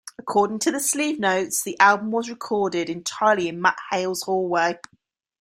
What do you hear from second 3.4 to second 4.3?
in Matt Hales'